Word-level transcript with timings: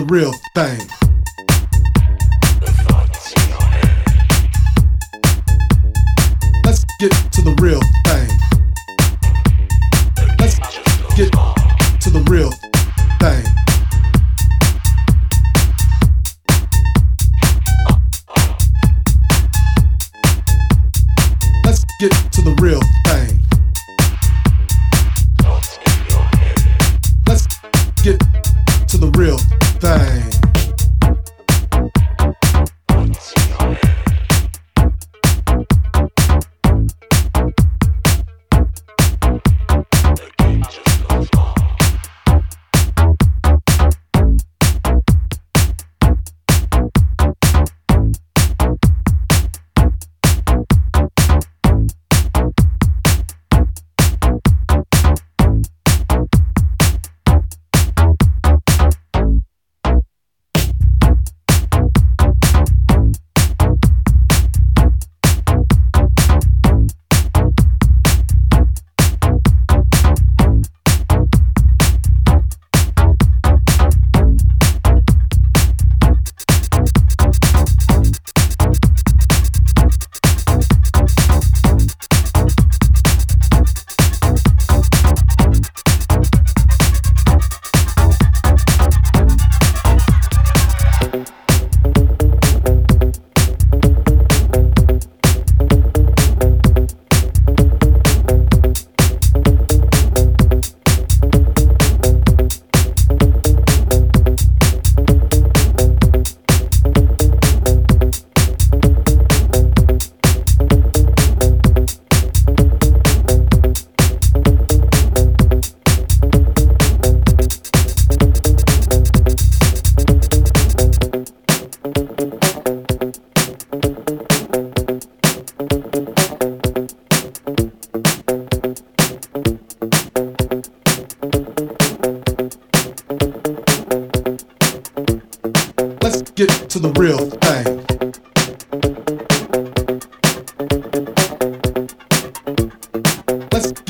the 0.00 0.14
real 0.14 0.32
thing. 0.54 0.99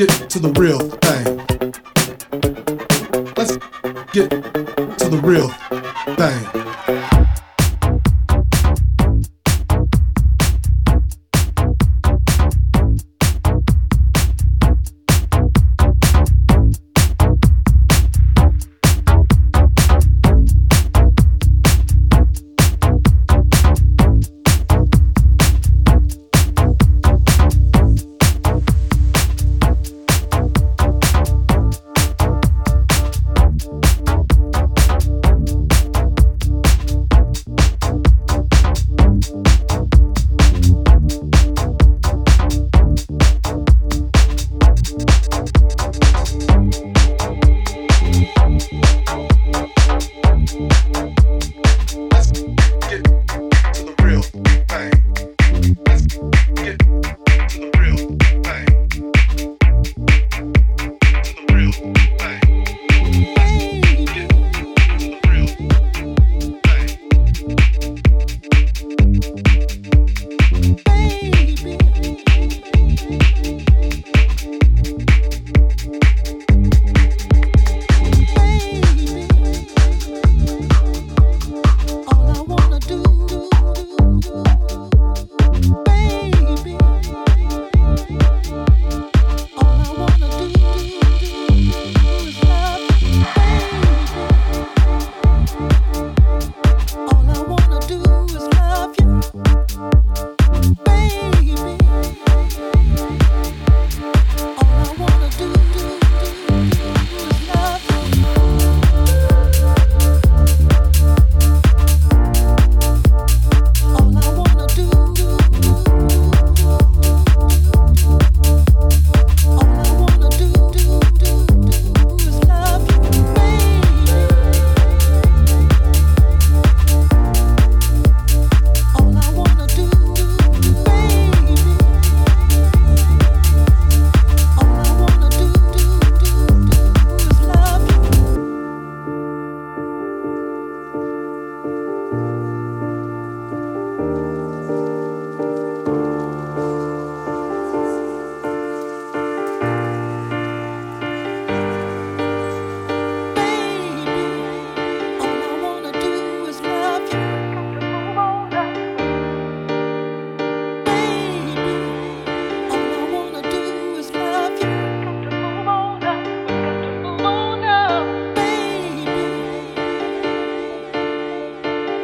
Get 0.06 0.30
to 0.30 0.38
the 0.38 0.48
real 0.52 0.78
thing. 0.78 1.36
Let's 3.36 3.58
get 4.14 4.30
to 4.30 5.08
the 5.10 5.20
real 5.22 5.50
thing. 6.16 6.69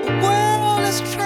world 0.07 0.81
is 0.87 1.01
crazy. 1.01 1.26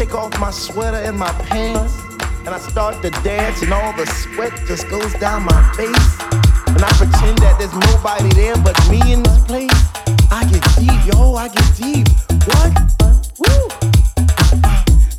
take 0.00 0.14
off 0.14 0.40
my 0.40 0.50
sweater 0.50 0.96
and 0.96 1.18
my 1.18 1.30
pants, 1.50 1.92
and 2.46 2.48
I 2.48 2.58
start 2.58 3.02
to 3.02 3.10
dance, 3.22 3.60
and 3.60 3.70
all 3.70 3.92
the 3.92 4.06
sweat 4.06 4.50
just 4.66 4.88
goes 4.88 5.12
down 5.20 5.42
my 5.42 5.62
face. 5.74 6.12
And 6.72 6.82
I 6.82 6.90
pretend 6.96 7.36
that 7.44 7.56
there's 7.58 7.74
nobody 7.74 8.30
there 8.32 8.56
but 8.64 8.76
me 8.88 9.12
in 9.12 9.22
this 9.22 9.44
place. 9.44 9.78
I 10.30 10.48
get 10.48 10.64
deep, 10.80 11.00
yo, 11.12 11.34
I 11.34 11.48
get 11.48 11.68
deep. 11.76 12.08
What? 12.48 12.72
Woo! 13.40 13.68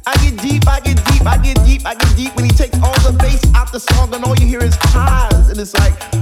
I 0.07 0.13
get 0.23 0.41
deep, 0.41 0.67
I 0.67 0.79
get 0.79 0.97
deep, 1.05 1.27
I 1.27 1.38
get 1.38 1.63
deep, 1.63 1.86
I 1.86 1.93
get 1.93 2.15
deep. 2.15 2.36
When 2.36 2.45
he 2.45 2.51
takes 2.51 2.75
all 2.82 2.97
the 3.05 3.15
bass 3.19 3.43
out 3.53 3.71
the 3.71 3.79
song, 3.79 4.11
and 4.15 4.23
all 4.23 4.36
you 4.38 4.47
hear 4.47 4.63
is 4.63 4.75
highs, 4.82 5.49
and 5.49 5.59
it's 5.59 5.75
like. 5.75 6.20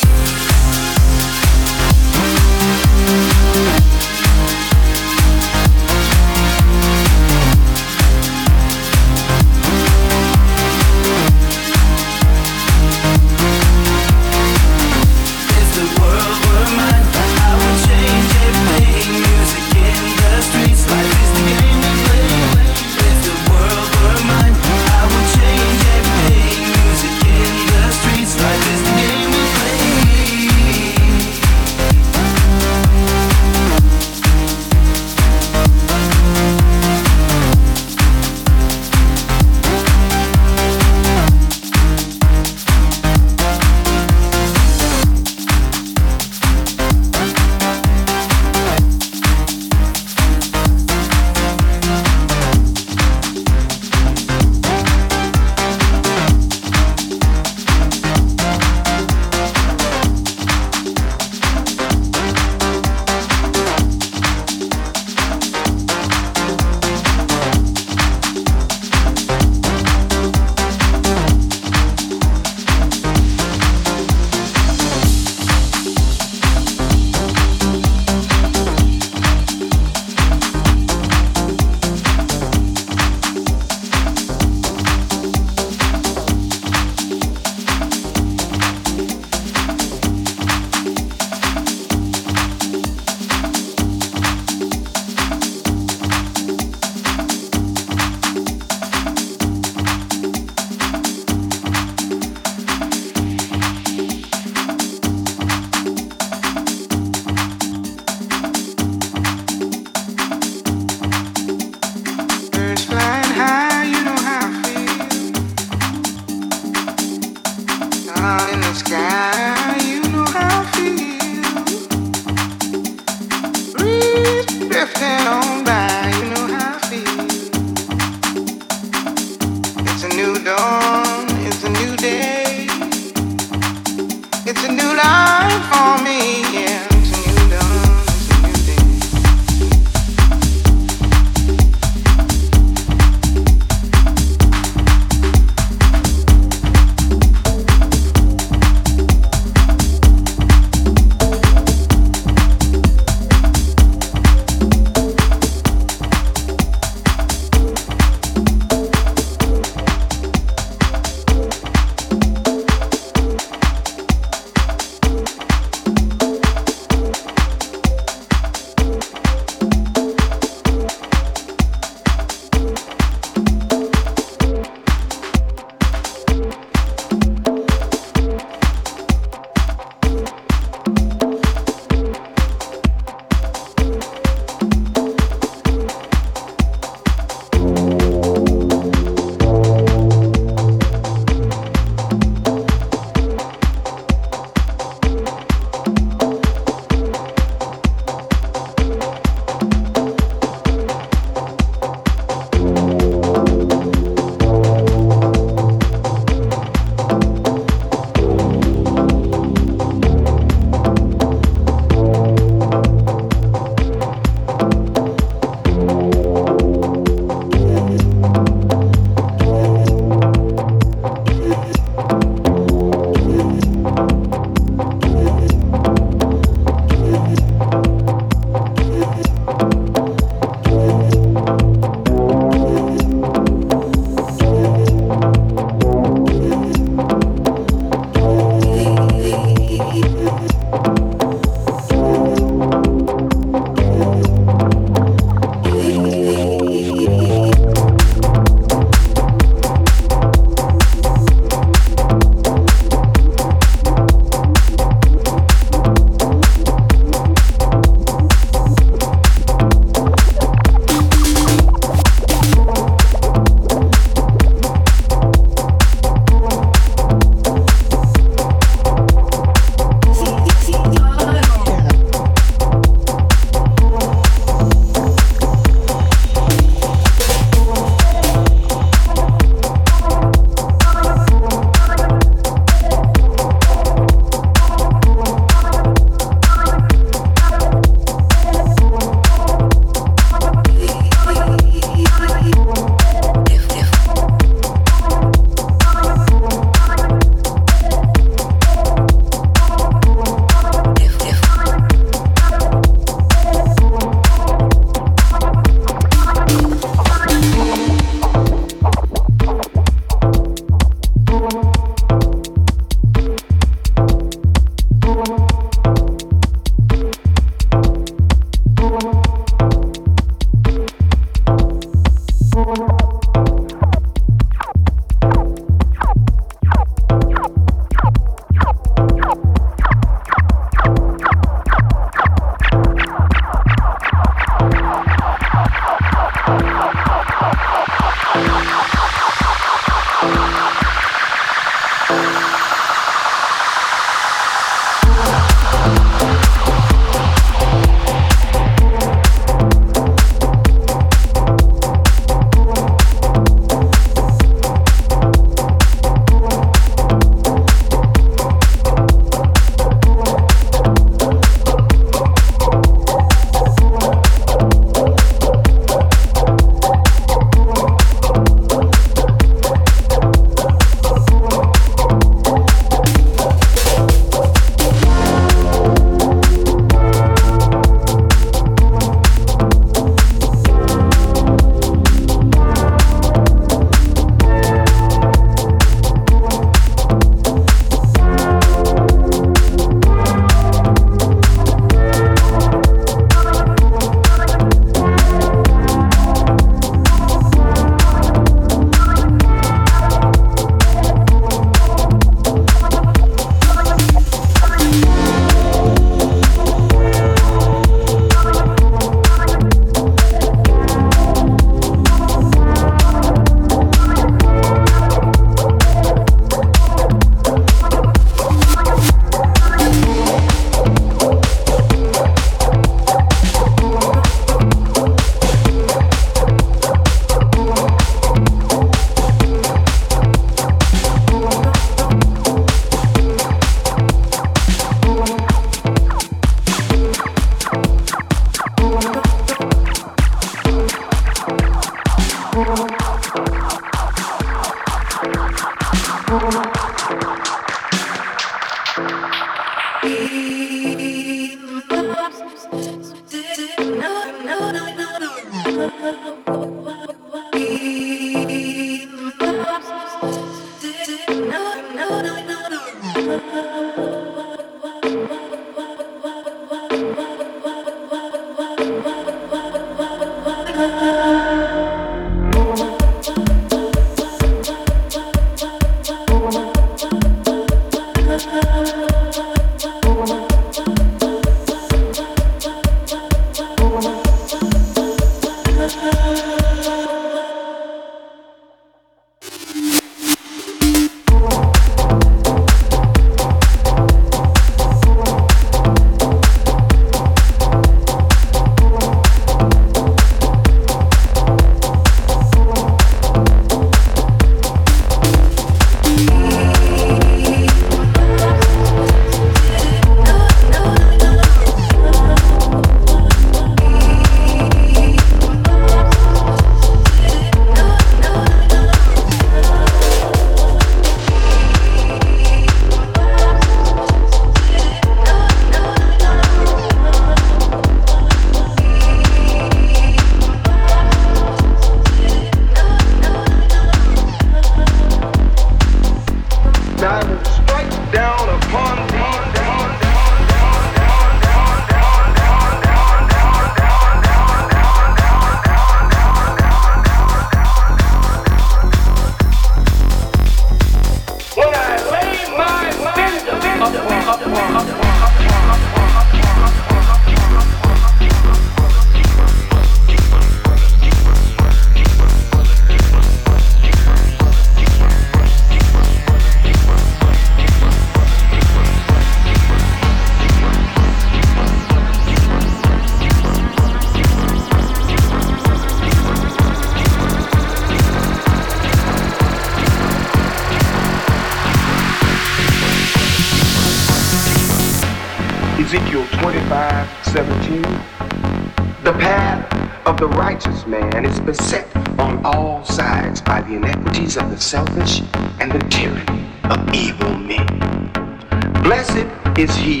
Is 599.58 599.74
he 599.76 600.00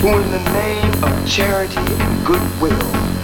who 0.00 0.14
in 0.14 0.30
the 0.30 0.44
name 0.54 1.04
of 1.04 1.12
charity 1.26 1.82
and 1.82 2.26
goodwill 2.26 2.78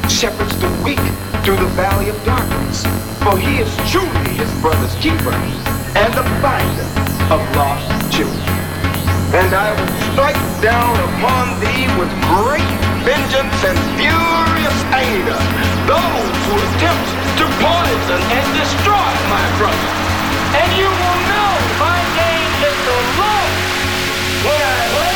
shepherds 0.09 0.59
the 0.59 0.71
weak 0.83 0.99
through 1.45 1.57
the 1.57 1.71
valley 1.79 2.09
of 2.09 2.19
darkness. 2.25 2.83
For 3.23 3.39
he 3.39 3.63
is 3.63 3.71
truly 3.87 4.33
his 4.35 4.51
brother's 4.61 4.95
keeper 4.97 5.31
and 5.95 6.11
the 6.15 6.27
finder 6.43 6.89
of 7.31 7.41
lost 7.55 7.87
children. 8.11 8.59
And 9.39 9.55
I 9.55 9.71
will 9.71 9.93
strike 10.11 10.43
down 10.59 10.95
upon 11.15 11.61
thee 11.63 11.87
with 11.95 12.11
great 12.27 12.75
vengeance 13.07 13.59
and 13.63 13.79
furious 13.95 14.79
anger 14.91 15.39
those 15.87 16.37
who 16.47 16.55
attempt 16.59 17.09
to 17.39 17.45
poison 17.63 18.21
and 18.35 18.47
destroy 18.59 19.11
my 19.31 19.45
brother 19.57 19.91
and 20.59 20.71
you 20.81 20.89
will 20.89 21.21
know 21.29 21.53
my 21.79 21.99
name 22.19 22.53
is 22.67 22.79
the 22.89 22.99
Lord 23.21 23.53
when 24.43 24.61
I 24.61 25.08